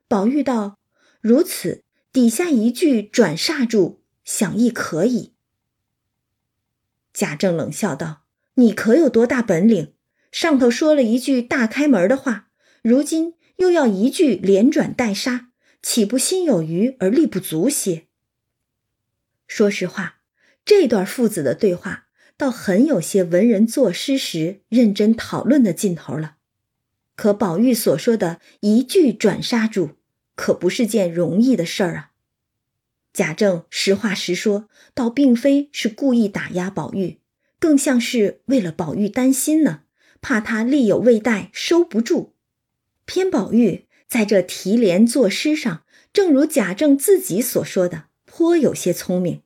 [0.09, 0.77] 宝玉道
[1.23, 5.35] ：“如此，底下一句转煞住，想亦可以。”
[7.15, 9.95] 贾政冷笑道：“你可有多大本领？
[10.33, 12.49] 上头说了一句大开门的话，
[12.83, 15.51] 如今又要一句连转带杀，
[15.83, 18.07] 岂不心有余而力不足些？”
[19.47, 20.21] 说实话，
[20.65, 26.37] 这段父子的对话，倒很有些文人作诗时认真讨论的劲头了。
[27.17, 29.97] 可宝玉所说的一句转杀住，
[30.37, 32.11] 可不是件容易的事儿啊。
[33.13, 37.19] 贾政实话实说，倒并非是故意打压宝玉，
[37.59, 39.83] 更像是为了宝玉担心呢，
[40.21, 42.35] 怕他力有未逮，收不住。
[43.05, 49.43] 偏宝玉在这提联作诗上，正如贾政自己所说的，颇有些聪明。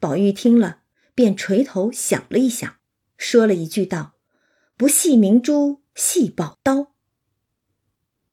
[0.00, 0.82] 宝玉听了，
[1.14, 2.76] 便垂头想了一想，
[3.16, 4.14] 说了一句道
[4.76, 6.94] ：“不系明珠，系宝刀。”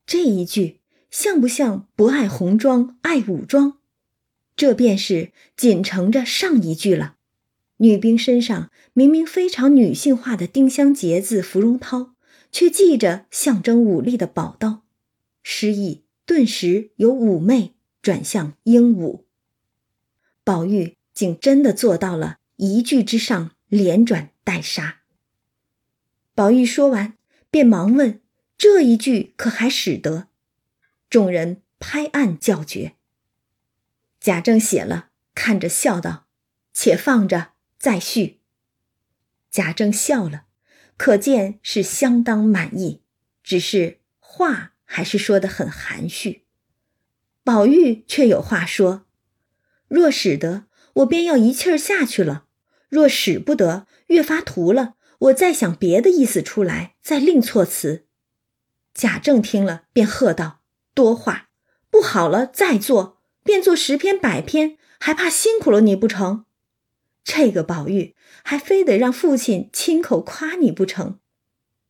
[0.06, 3.80] 这一句像不像不爱红妆，爱武装？
[4.56, 7.16] 这便是紧承着上一句了。
[7.78, 12.12] 女兵身上明明非常女性化的丁香结子芙蓉绦，
[12.52, 14.84] 却系着象征武力的宝刀，
[15.44, 19.26] 诗意顿时由妩媚转向英武。
[20.44, 25.02] 宝玉竟真的做到了一句之上连转带杀。
[26.34, 27.18] 宝玉说完，
[27.50, 28.22] 便忙问
[28.58, 30.28] ：“这一句可还使得？”
[31.10, 32.96] 众人拍案叫绝。
[34.20, 36.28] 贾政写了，看着笑道
[36.74, 38.42] ：“且放着，再续。”
[39.52, 40.46] 贾政笑了，
[40.98, 43.02] 可见是相当满意，
[43.44, 46.46] 只是话还是说得很含蓄。
[47.44, 49.06] 宝玉却有话说
[49.88, 52.48] ：“若使得，我便要一气儿下去了；
[52.90, 58.08] 若使不得，越发涂了，我再想别的意思出来，再另措辞。”
[58.94, 60.62] 贾政听了，便喝道
[60.96, 61.50] ：“多话，
[61.90, 66.45] 不好了，再做。”便做十篇百篇，还怕辛苦了你不成？
[67.26, 71.18] 这个宝玉还非得让父亲亲口夸你不成？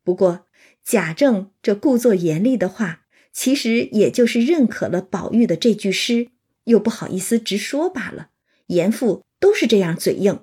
[0.02, 0.46] 不过
[0.82, 6.30] 贾政这故作严厉的话，其实也就是认可了宝玉的这句诗，
[6.64, 8.30] 又不好意思直说罢了。
[8.68, 10.40] 严父都是这样嘴硬。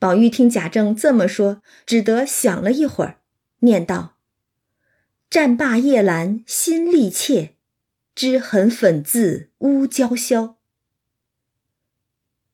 [0.00, 3.20] 宝玉听贾政这么说，只得想了一会儿，
[3.60, 4.16] 念道
[5.30, 7.54] ：“战罢夜阑心力怯。”
[8.14, 10.56] 脂痕粉渍乌娇绡，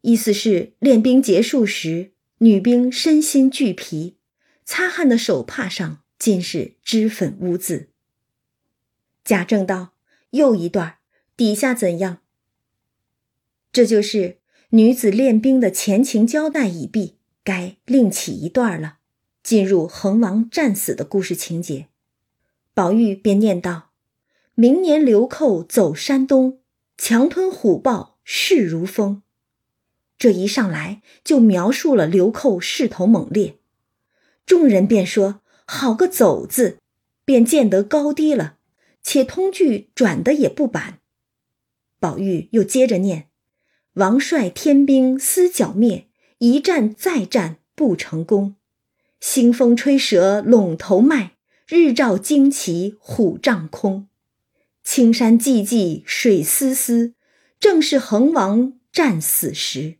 [0.07, 4.19] 意思是练兵结束时，女兵身心俱疲，
[4.63, 7.89] 擦汗的手帕上尽是脂粉污渍。
[9.25, 9.95] 贾政道
[10.33, 10.97] ：“又一段，
[11.39, 12.19] 底下怎样？”
[13.73, 18.99] 这就是女子练兵的前情交代已毕，该另起一段了，
[19.43, 21.89] 进入恒王战死的故事情节。
[22.75, 23.93] 宝玉便念道。
[24.55, 26.61] 明年流寇走山东，
[26.99, 29.23] 强吞虎豹势如风。
[30.25, 33.59] 这一上来就描述了流寇势头猛烈，
[34.47, 36.79] 众人便说：“好个走字，
[37.27, 38.57] 便见得高低了。”
[39.05, 41.01] 且通句转的也不板。
[42.01, 43.29] 宝玉又接着念
[44.01, 46.09] ：“王帅天兵思剿灭，
[46.39, 48.57] 一战再战不成功。
[49.21, 51.33] 腥风吹蛇陇头麦，
[51.69, 54.09] 日照旌旗虎帐空。”
[54.83, 57.13] 青山寂寂水丝丝，
[57.61, 59.99] 正是恒王战死时。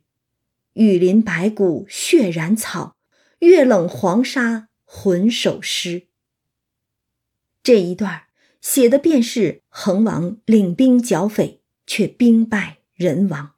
[0.75, 2.97] 雨林白骨血染草，
[3.39, 6.07] 月冷黄沙魂首湿。
[7.63, 8.23] 这一段
[8.59, 13.53] 写的便是恒王领兵剿匪，却兵败人亡，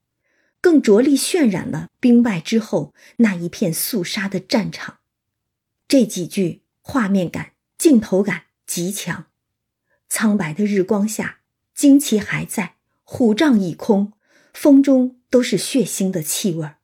[0.62, 5.00] 更着力渲染了兵败之后那一片肃杀的战场。
[5.88, 9.26] 这几句画面感、镜头感极强。
[10.08, 11.40] 苍白的日光下，
[11.76, 14.14] 旌旗还在，虎帐已空，
[14.54, 16.76] 风中都是血腥的气味儿。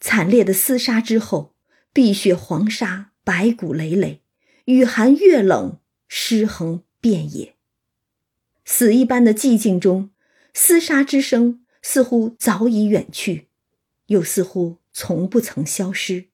[0.00, 1.54] 惨烈的厮杀之后，
[1.92, 4.22] 碧血黄沙，白骨累累，
[4.66, 7.56] 雨寒月冷，尸横遍野。
[8.64, 10.10] 死一般的寂静中，
[10.54, 13.48] 厮杀之声似乎早已远去，
[14.06, 16.28] 又似乎从不曾消失。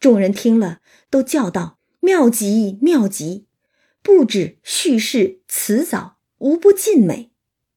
[0.00, 3.46] 众人听了，都叫道：“妙极，妙极！”
[4.02, 7.32] 不止叙事辞藻无不尽美，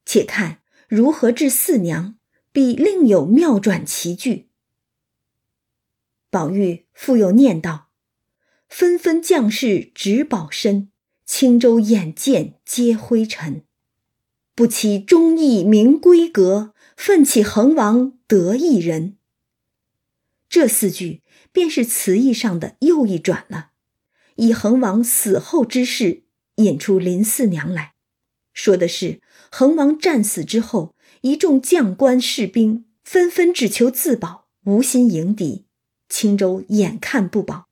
[0.06, 2.16] 且看如何治四娘，
[2.52, 4.48] 必另有妙转奇句。
[6.30, 7.88] 宝玉复又念道
[8.68, 10.90] ：“纷纷将士执宝身，
[11.24, 13.64] 青州眼见皆灰尘。
[14.54, 19.16] 不期忠义明闺阁，奋起恒王得一人。”
[20.48, 23.70] 这四句便是词义上的又一转了，
[24.36, 26.24] 以恒王死后之事
[26.56, 27.94] 引出林四娘来，
[28.52, 35.66] 说的是恒王战死之后，一众将官士兵纷纷只求自保，无心迎敌，
[36.08, 37.68] 青州眼看不保，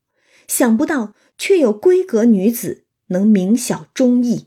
[0.47, 4.47] 想不到却有闺阁女子能明晓忠义。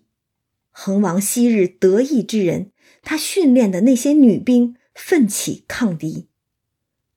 [0.72, 6.30] 恒王昔日得意之人，他训练的那些女兵奋起抗敌。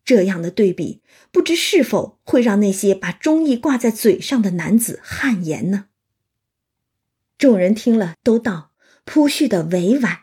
[0.05, 5.87] 这样的对比，不知是否会让那些把忠义挂在嘴上的男子汗颜呢？
[7.39, 8.73] 众人听了，都道
[9.05, 10.23] 铺叙的委婉。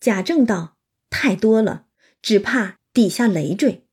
[0.00, 0.73] 贾政道
[1.16, 1.86] ：“太多了，
[2.20, 3.86] 只怕底下累赘。”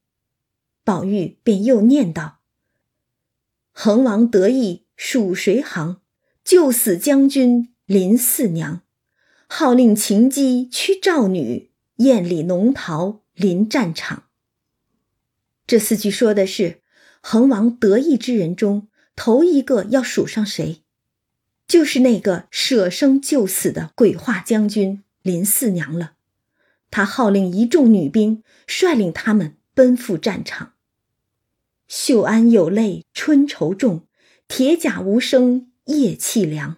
[0.83, 2.39] 宝玉便又念道
[3.71, 6.01] ：“恒王得意属谁行？
[6.43, 8.81] 救死将军林四娘，
[9.47, 14.23] 号令秦姬驱赵女，艳里农桃临战场。”
[15.67, 16.81] 这四句说的是
[17.21, 20.81] 恒王得意之人中头一个要数上谁，
[21.67, 26.15] 就是那个舍生救死的鬼画将军林四娘了。
[26.91, 30.73] 他号令一众女兵，率领他们奔赴战场。
[31.87, 34.05] 秀安有泪春愁重，
[34.47, 36.77] 铁甲无声夜凄凉。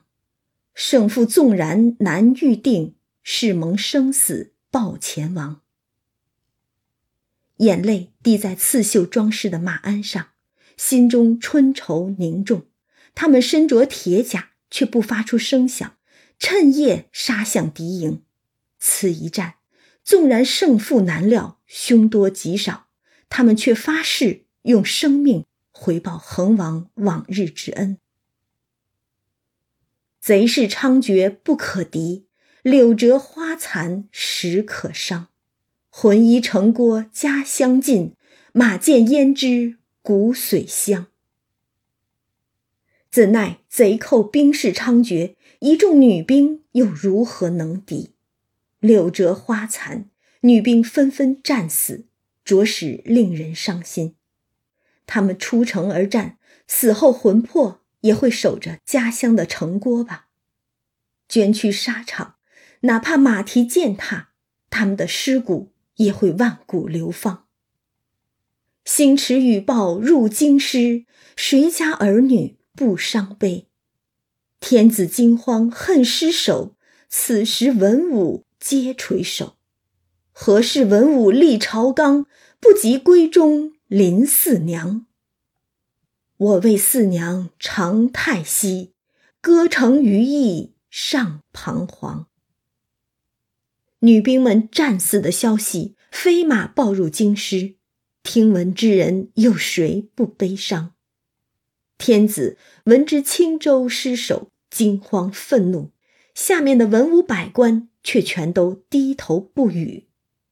[0.75, 5.61] 胜负纵然难预定，誓蒙生死报前王。
[7.57, 10.29] 眼泪滴在刺绣装饰的马鞍上，
[10.77, 12.65] 心中春愁凝重。
[13.13, 15.95] 他们身着铁甲，却不发出声响，
[16.39, 18.23] 趁夜杀向敌营。
[18.79, 19.55] 此一战，
[20.03, 22.87] 纵然胜负难料，凶多吉少，
[23.29, 27.97] 他们却发誓用生命回报恒王往日之恩。
[30.19, 32.27] 贼势猖獗不可敌，
[32.61, 35.27] 柳折花残时可伤。
[35.89, 38.15] 浑衣城郭家乡近，
[38.51, 41.07] 马见胭脂骨髓香。
[43.11, 48.12] 怎奈贼寇兵势猖獗，一众女兵又如何能敌？
[48.83, 50.09] 柳折花残，
[50.41, 52.05] 女兵纷纷战死，
[52.43, 54.17] 着实令人伤心。
[55.05, 60.27] 他们出城而战，死后魂魄也会守着家乡的城郭吧？
[61.29, 62.35] 捐躯沙场，
[62.81, 64.33] 哪怕马蹄践踏，
[64.69, 65.71] 他们的尸骨。
[65.97, 67.45] 也会万古流芳。
[68.83, 73.67] 星驰羽豹入京师，谁家儿女不伤悲？
[74.59, 76.75] 天子惊慌恨失守，
[77.09, 79.57] 此时文武皆垂首。
[80.31, 82.25] 何事文武立朝纲，
[82.61, 85.05] 不及闺中临四娘？
[86.37, 88.93] 我为四娘长叹息，
[89.41, 92.27] 歌成余意尚彷徨。
[93.99, 97.75] 女兵们战死的消息飞马报入京师，
[98.23, 100.93] 听闻之人有谁不悲伤？
[101.97, 105.91] 天子闻知青州失守，惊慌愤怒，
[106.33, 110.07] 下面的文武百官却全都低头不语。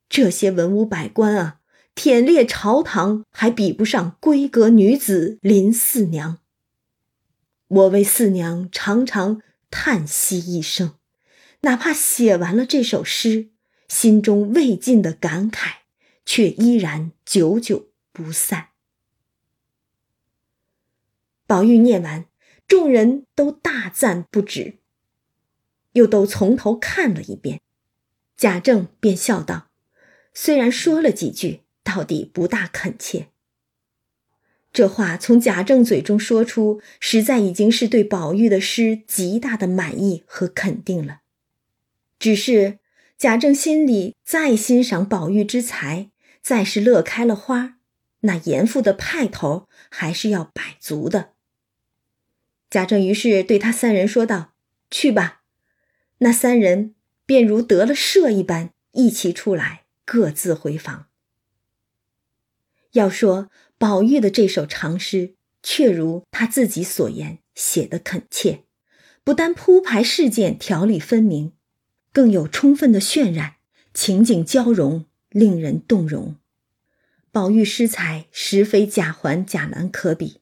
[0.09, 1.59] 这些文武百官啊，
[1.95, 6.39] 忝列朝堂，还比不上闺阁女子林四娘。
[7.67, 10.95] 我为四娘常常叹息一声。
[11.61, 13.51] 哪怕写完了这首诗，
[13.87, 15.75] 心中未尽的感慨，
[16.25, 18.69] 却依然久久不散。
[21.45, 22.25] 宝玉念完，
[22.67, 24.79] 众人都大赞不止，
[25.93, 27.61] 又都从头看了一遍。
[28.37, 29.69] 贾政便笑道
[30.33, 33.27] ：“虽然说了几句，到底不大恳切。”
[34.73, 41.19] 这话从贾政嘴中说出，实在已经是对宝玉的诗极大的满意和肯定了。
[42.17, 42.79] 只是
[43.17, 46.09] 贾政心里再欣赏宝玉之才，
[46.41, 47.79] 再是乐开了花，
[48.21, 51.33] 那严父的派头还是要摆足的。
[52.69, 54.53] 贾政于是对他三人说道
[54.89, 55.40] ：“去吧。”
[56.23, 56.93] 那三人
[57.25, 61.07] 便如得了赦一般，一齐出来，各自回房。
[62.91, 65.33] 要说宝玉的这首长诗，
[65.63, 68.65] 确如他自己所言，写的恳切，
[69.23, 71.53] 不单铺排事件，条理分明。
[72.13, 73.55] 更有充分的渲染，
[73.91, 76.35] 情景交融，令人动容。
[77.31, 80.41] 宝玉诗才实非贾环、贾兰可比。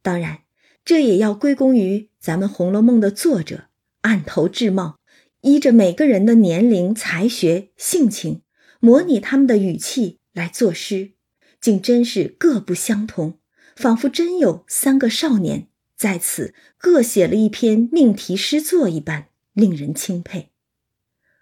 [0.00, 0.44] 当然，
[0.82, 3.67] 这也要归功于咱们《红楼梦》的作者
[4.08, 4.98] 按头制貌，
[5.42, 8.40] 依着每个人的年龄、才学、性情，
[8.80, 11.12] 模拟他们的语气来作诗，
[11.60, 13.38] 竟真是各不相同，
[13.76, 20.48] 仿佛真有三个少年在此各写了一篇命题诗作一般，令人钦佩。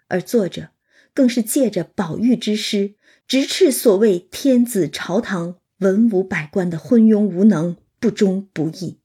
[0.09, 0.71] 而作者
[1.13, 2.95] 更是借着宝玉之诗，
[3.25, 8.99] 直斥所谓天子朝堂文武百官的昏庸无能、不忠不义。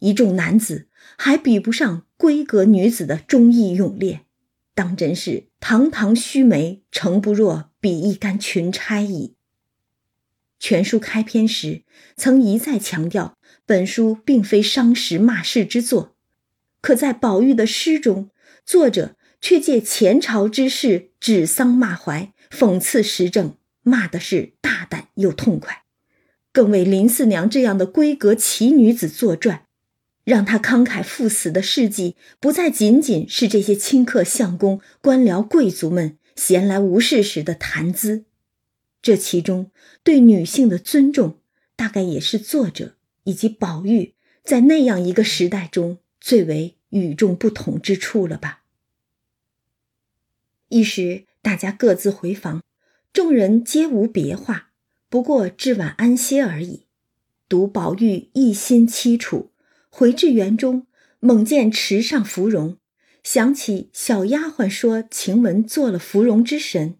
[0.00, 0.87] 一众男子
[1.20, 4.20] 还比不上闺阁女子的忠义勇烈，
[4.72, 9.34] 当真是堂堂须眉，诚不若比一干群差矣。
[10.60, 11.82] 全书开篇时
[12.16, 16.14] 曾一再强调，本书并非伤时骂世之作，
[16.80, 18.30] 可在宝玉的诗中，
[18.64, 25.82] 作者却借前朝之事指桑骂槐，讽刺时政，骂的是大胆又痛快，
[26.52, 29.64] 更为林四娘这样的闺阁奇女子作传，
[30.28, 38.26] 让他慷慨赴死的事迹不再仅仅是这些清客相公、官僚贵族们闲来无事时的谈资。
[39.00, 39.70] 这其中
[40.02, 41.38] 对女性的尊重，
[41.76, 44.12] 大概也是作者以及宝玉
[44.44, 48.64] 在那样一个时代中最为与众不同之处了吧。
[50.68, 52.62] 一时大家各自回房，
[53.14, 54.72] 众人皆无别话，
[55.08, 56.84] 不过至晚安歇而已。
[57.48, 59.52] 独宝玉一心凄楚，
[59.88, 60.86] 回至园中，
[61.20, 62.78] 猛见池上芙蓉，
[63.22, 66.96] 想起小丫鬟说晴雯做了芙蓉之神。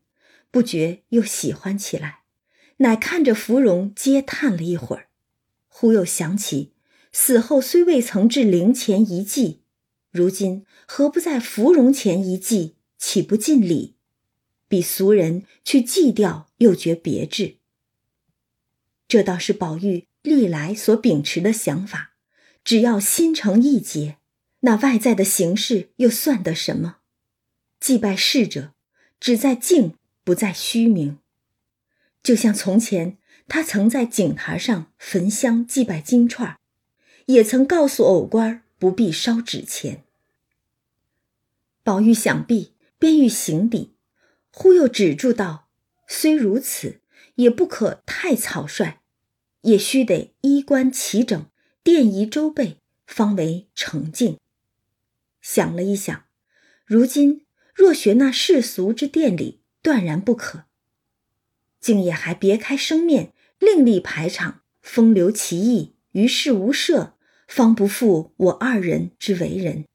[0.51, 2.21] 不觉又喜欢起来，
[2.79, 5.09] 乃看着芙蓉，嗟叹了一会儿，
[5.69, 6.73] 忽又想起
[7.13, 9.63] 死后虽未曾至灵前一祭，
[10.11, 13.97] 如今何不在芙蓉前一祭，岂不尽礼？
[14.67, 17.57] 比俗人去祭吊又觉别致。
[19.07, 22.15] 这倒是宝玉历来所秉持的想法，
[22.65, 24.19] 只要心诚意洁，
[24.61, 26.97] 那外在的形式又算得什么？
[27.79, 28.73] 祭拜逝者，
[29.21, 29.95] 只在敬。
[30.25, 31.17] 不在虚名，
[32.23, 36.59] 就像从前他曾在井台上焚香祭拜金串
[37.25, 40.05] 也曾告诉偶官不必烧纸钱。
[41.83, 43.95] 宝玉想必便欲行礼，
[44.53, 45.71] 忽又止住道
[46.07, 47.01] ：“虽如此，
[47.37, 49.01] 也不可太草率，
[49.63, 51.47] 也须得衣冠齐整，
[51.91, 52.77] 殿仪周备，
[53.07, 54.37] 方为成敬。”
[55.41, 56.25] 想了一想，
[56.85, 59.63] 如今若学那世俗之殿礼。
[59.81, 60.65] 断然不可。
[61.81, 67.15] 竟也还别开生面，另立排场，风流奇异，于世无涉，
[67.47, 69.87] 方不负我二人之为人。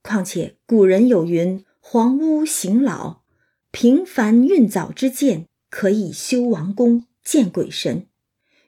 [0.00, 3.22] 况且古人有云：“黄屋行老，
[3.70, 8.06] 平凡运早之见，可以修王宫，见鬼神。”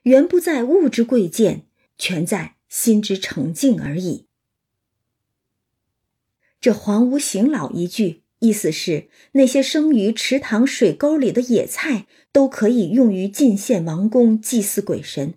[0.03, 1.65] 原不在物之贵贱，
[2.01, 4.25] 全在心之澄净而已。
[6.59, 8.23] 这“黄屋行老”一句。
[8.39, 15.35] 意思是，那些生于池塘水沟里的野菜都可以用于进献王宫、祭祀鬼神。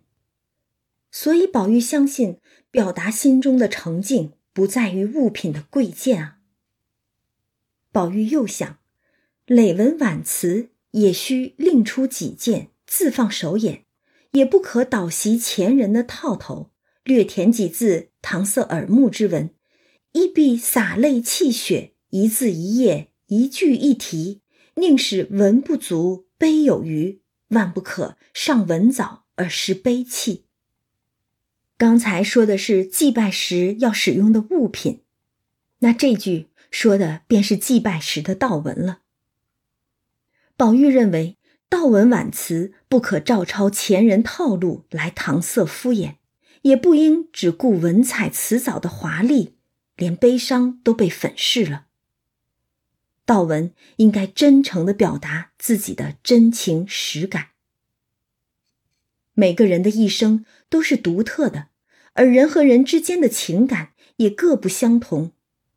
[1.11, 2.39] 所以，宝玉相信，
[2.71, 6.39] 表达心中的澄净不在于物品的贵贱啊。
[7.93, 8.79] 宝玉又想，
[9.45, 13.84] 累文婉辞也需另出几件，自放手眼，
[14.35, 16.71] 也不可倒袭前人的套头，
[17.05, 19.51] 略填几字搪塞耳目之文，
[20.13, 21.93] 亦必洒泪泣血。
[22.11, 24.41] 一字一页，一句一题，
[24.77, 30.45] 宁使文不足，悲有余，万不可上文藻而失悲气。
[31.77, 35.03] 刚才说的是祭拜时要使用的物品，
[35.81, 39.01] 那这句说的便是祭拜时的道文了。
[40.57, 41.37] 宝玉认为
[41.69, 46.15] 道文婉辞不可照抄前人套路来搪塞敷衍，
[46.63, 49.57] 也不应只顾文采辞藻的华丽，
[49.97, 51.87] 连悲伤都被粉饰了。
[53.27, 57.49] 道文应该真诚的表达自己的真情实感。
[59.33, 61.69] 每个人的一生都是独特的，
[62.13, 65.33] 而人和人之间的情感也各不相同。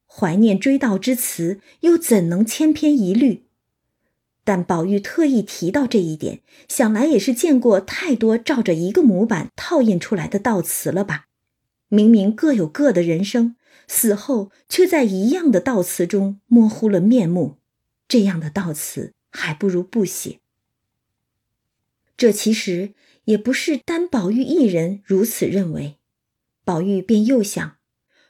[0.05, 3.46] 怀念追悼之词又怎能千篇一律？
[4.47, 6.39] 但宝玉特意提到这一点，
[6.69, 11.25] 想来也是见过太多照着一个模板套印出来的悼词了吧？
[11.89, 13.57] 明明各有各的人生。
[13.89, 17.57] 死后却在一样的悼词中模糊了面目，
[18.07, 20.39] 这样的悼词还不如不写。
[22.15, 22.93] 这其实
[23.25, 25.97] 也不是单宝玉一人如此认为，
[26.63, 27.75] 宝玉便又想：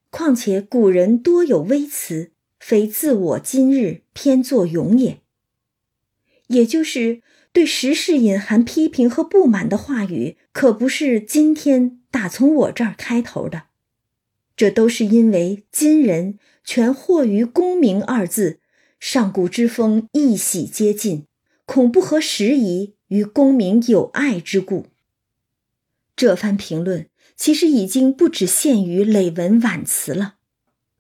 [0.10, 5.22] 况且古人多有微词，非自我今日偏作咏也。
[6.48, 7.22] 也就是
[7.52, 13.64] 对时事隐含批评和不满的话语，可不是今天打从我这儿开头的。
[14.56, 18.60] 这都是因为今人全惑于功名二字，
[19.00, 21.26] 上古之风一洗皆尽，
[21.66, 24.88] 恐不合时宜与功名有碍之故。
[26.16, 30.38] 这番评论其实已经不只限于累文婉辞了，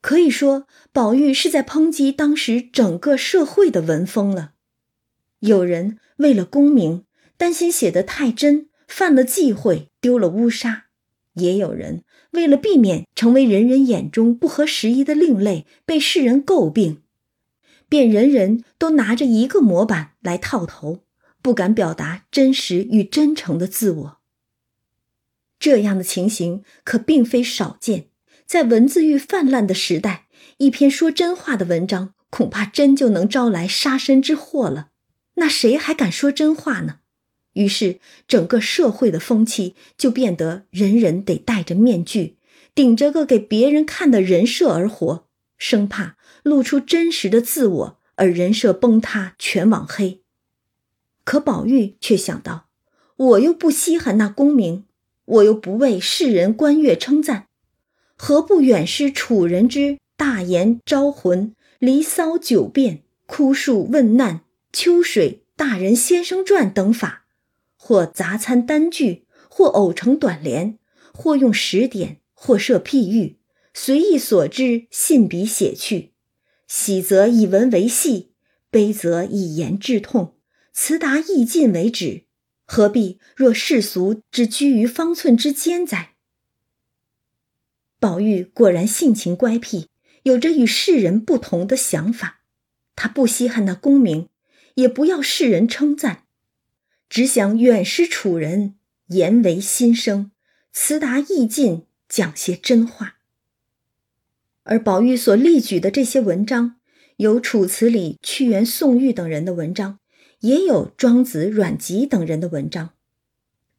[0.02, 4.52] 可以说宝玉是在抨击当时整个社会的文风了。
[5.40, 7.06] 有人为了功名，
[7.38, 10.86] 担心写得太真，犯了忌讳，丢了乌纱；
[11.34, 17.04] 也有人为了避免成为人人眼中不合时宜的另类，被世人诟病，
[17.88, 21.04] 便人人都拿着一个模板来套头，
[21.42, 24.18] 不敢表达真实与真诚的自我。
[25.60, 28.08] 这样的情形可并非少见，
[28.46, 30.28] 在文字狱泛滥的时代，
[30.58, 34.90] 一篇说真话的文章，恐怕真就能招来杀身之祸了。
[35.40, 37.00] 那谁还敢说真话呢？
[37.54, 42.38] 于是，整个社会的风气就变得人人得戴着面具，
[42.76, 45.28] 顶着个给别人看的人设而活，
[45.58, 50.22] 生怕露出真实的自我，而人设崩塌，全网黑。
[51.24, 52.68] 可宝玉却想到，
[53.16, 54.86] 我又不稀罕那功名。
[55.26, 57.48] 我又不为世人观阅称赞，
[58.16, 67.26] 何不远师楚人之大言招魂、离骚九变、哭诉问难、秋水大人先生传等法，
[67.76, 70.78] 或杂参单句，或偶成短联，
[71.13, 73.39] 或用时点，或设譬喻，
[73.74, 76.13] 随意所知，信笔写去。
[76.68, 78.34] 喜则以文为戏，
[78.70, 80.36] 悲则以言致痛，
[80.74, 82.26] 词达意尽为止。
[82.65, 86.15] 何必若世俗之居于方寸之间哉？
[87.99, 89.88] 宝玉果然性情乖僻，
[90.24, 92.41] 有着与世人不同的想法。
[92.95, 94.28] 他不稀罕那功名，
[94.78, 96.24] 也不要世人称赞，
[97.10, 98.76] 只想远师楚人，
[99.08, 100.32] 言为心声，
[100.72, 103.18] 词达意尽，讲些真话。
[104.64, 106.76] 而宝玉所例举的这些文章，
[107.16, 110.00] 有《楚辞》里屈原、宋玉等人的文章。
[110.42, 112.92] 也有庄子、阮籍等人的文章，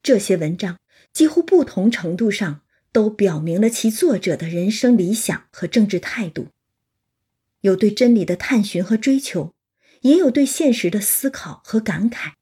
[0.02, 0.80] 这些文章
[1.12, 6.48] 几乎不同程度上都表明了其作者的人生理想和政治态度，
[7.60, 9.54] 有对真理的探寻和追求，
[10.02, 12.32] 也有对现实的思考和感慨，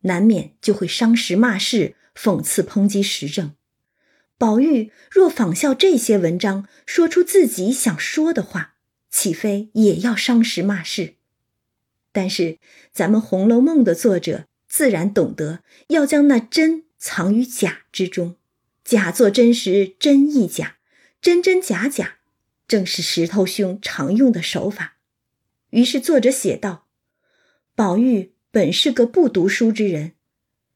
[0.00, 3.54] 难免就会伤时骂世、讽刺抨击时政。
[4.38, 8.74] 宝玉若仿效这些文章，说出自己想说的话，
[9.10, 11.14] 岂非也要伤时骂世？
[12.12, 12.58] 但是，
[12.92, 18.36] 咱们《红楼梦》的作者自然懂得要将那真藏于假之中，
[18.84, 20.76] 假作真时，真亦假，
[21.20, 22.16] 真真假假，
[22.68, 24.95] 正是石头兄常用的手法。
[25.70, 26.86] 于是作者写道
[27.74, 30.12] ：“宝玉本是个不读书之人，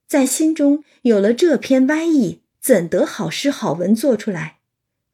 [0.07, 4.61] 在心中有了这篇歪意，怎得好诗好文做出来？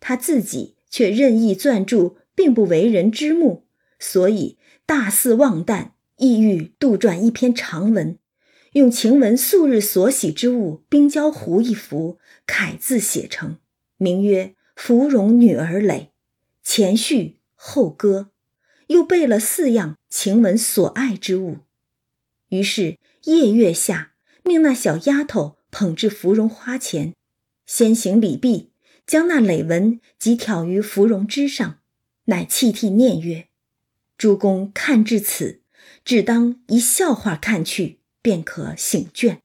[0.00, 3.66] 他自己却任意撰著，并不为人知目，
[3.98, 8.18] 所以大肆妄诞。”意欲杜撰一篇长文，
[8.72, 13.58] 用晴雯素日所喜之物冰胶壶一幅，楷字写成，
[13.98, 15.88] 名曰《芙蓉女儿诔》，
[16.62, 18.30] 前序后歌，
[18.88, 21.58] 又备了四样晴雯所爱之物。
[22.48, 24.12] 于是夜月下，
[24.44, 27.14] 命那小丫头捧至芙蓉花前，
[27.66, 28.72] 先行礼毕，
[29.06, 31.80] 将那诔文即挑于芙蓉枝上，
[32.26, 33.48] 乃泣涕念曰
[34.16, 35.62] ：“诸公看至此。”
[36.04, 39.38] 只当一笑话看去，便可醒倦。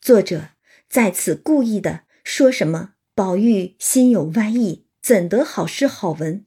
[0.00, 0.50] 作者
[0.88, 2.94] 在此故意的说什么？
[3.14, 6.46] 宝玉心有歪意，怎得好诗好文？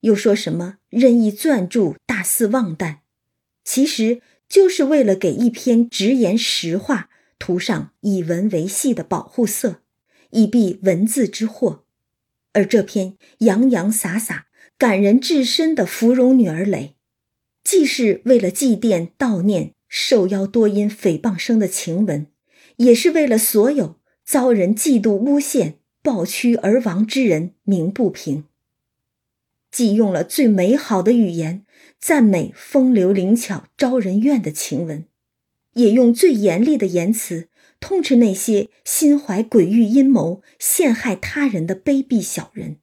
[0.00, 3.00] 又说什么任意撰著，大肆妄诞？
[3.64, 9.82] 其实就是为了给一篇直言实话涂上以文为戏的保护色，
[10.30, 11.84] 以避文字之祸。
[12.52, 14.46] 而这篇洋洋洒洒、
[14.78, 16.70] 感人至深的《芙蓉女儿诔》。
[17.64, 22.26] 既是为了祭奠悼念受邀多因诽谤生的晴雯，
[22.76, 28.44] 也是为了所有遭人嫉妒诬陷、暴屈而亡之人鸣不平。
[29.74, 31.66] 既用了最美好的语言
[31.98, 35.06] 赞美风流灵巧、招人怨的晴雯，
[35.72, 37.48] 也用最严厉的言辞
[37.80, 42.76] 痛斥那些心怀诡异阴谋、陷害他人的卑鄙小人。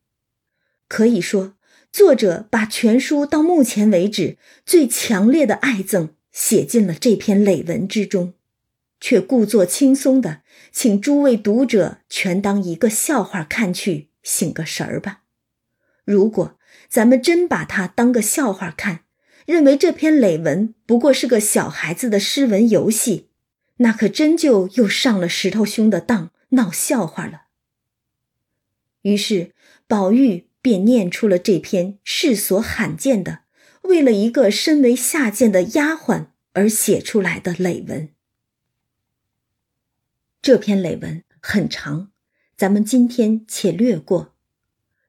[0.90, 1.56] 可以说。
[1.94, 8.34] 作者把全书到目前为止最强烈的爱憎写进了这篇累文之中，
[9.02, 15.24] 却故作轻松的请诸位读者全当一个笑话看去，醒个神儿吧。
[16.06, 16.58] 如果
[16.92, 19.06] 咱们真把它当个笑话看，
[19.48, 23.30] 认为这篇累文不过是个小孩子的诗文游戏，
[23.78, 27.46] 那可真就又上了石头兄的当，闹笑话了。
[29.02, 29.56] 于是
[29.88, 30.52] 宝玉。
[30.64, 33.46] 便念出了这篇世所罕见的，
[33.82, 38.10] 为了一个身为下贱的丫鬟而写出来的累文。
[40.40, 42.12] 这篇累文很长，
[42.56, 44.31] 咱们今天且略过。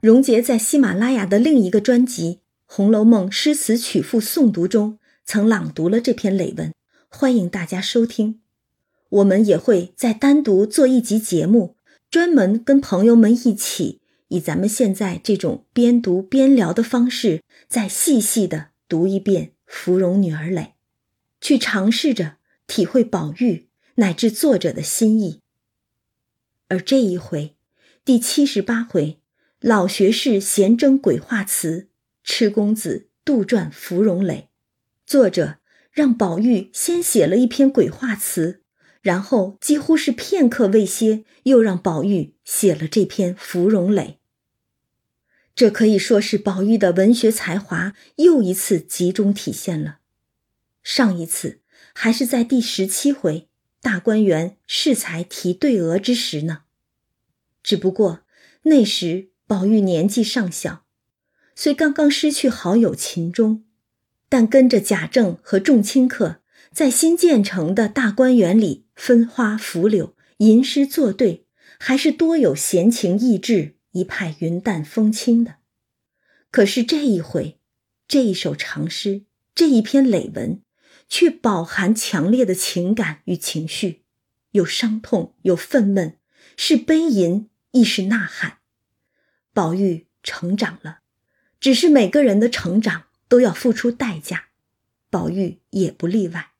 [0.02, 2.34] 荣杰在喜马拉雅的另一个专辑
[2.66, 6.74] 《红楼梦诗词曲赋诵读》中，曾朗读了这篇累文，
[7.08, 8.40] 欢迎大家收听。
[9.10, 11.76] 我们也会再单独做一集节目，
[12.10, 20.62] 专门跟朋友们一起，以咱们现在这种边读边聊的方式，再细细的读一遍《芙蓉女儿诔》，
[21.40, 25.42] 去尝试着体会宝玉乃至作者的心意。
[26.66, 27.54] 而这一回，
[28.04, 29.20] 第七十八回，
[29.62, 31.88] 老学士闲征鬼画词，
[32.24, 34.46] 痴公子杜撰芙蓉诔，
[35.06, 35.58] 作者。
[35.92, 38.62] 让宝玉先写了一篇鬼话词，
[39.02, 44.04] 然后几乎是片刻未歇，又让宝玉写了这篇《芙蓉诔》。
[45.54, 49.98] 这可以说是宝玉的文学才华又一次集中体现了。
[50.82, 51.60] 上一次
[51.92, 53.48] 还是在第十七回
[53.82, 56.62] 大观园适才提对额之时呢，
[57.62, 58.20] 只不过
[58.62, 60.86] 那时宝玉年纪尚小，
[61.54, 63.66] 虽刚刚失去好友秦钟。
[64.30, 66.40] 但跟着贾政和众亲客
[66.72, 71.44] 在新建成的大观园里分花拂柳、吟诗作对，
[71.78, 75.56] 还是多有闲情逸致，一派云淡风轻的。
[76.50, 77.60] 可是这一回，
[78.08, 80.62] 这一首长诗，这一篇累文，
[81.10, 84.04] 却饱含强烈的情感与情绪，
[84.52, 86.14] 有伤痛，有愤懑，
[86.56, 88.60] 是悲吟，亦是呐喊。
[89.52, 91.00] 宝玉成长了，
[91.60, 93.04] 只是每个人的成长。
[93.28, 94.48] 都要付出代价，
[95.08, 96.50] 宝玉也不例外。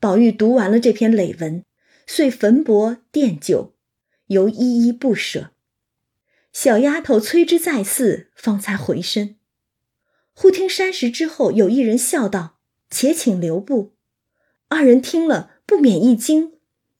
[0.00, 1.66] 宝玉读完了这篇累文，
[2.06, 3.74] 遂焚帛奠酒，
[4.28, 5.50] 犹依依不舍。
[6.50, 9.36] 小丫头催之再四，方才回身。
[10.32, 12.58] 忽听山石之后有一人笑道
[12.88, 13.92] ：“且请留步。”
[14.68, 16.54] 二人听了，不免一惊。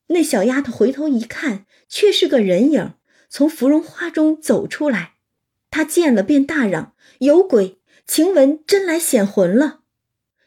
[0.08, 2.92] 那小丫头回头一看，却是个人影，
[3.36, 5.14] 从芙蓉花中走出来。
[5.68, 6.94] 他见了，便大嚷。
[7.18, 7.80] 有鬼！
[8.06, 9.80] 晴雯真来显魂了，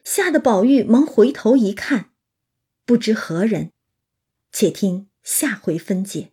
[0.05, 2.11] 吓得宝玉忙回头一看，
[2.85, 3.73] 不知何人。
[4.53, 6.31] 且听下回分解。